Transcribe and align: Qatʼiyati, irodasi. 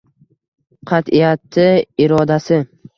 Qatʼiyati, 0.93 1.69
irodasi. 2.07 2.63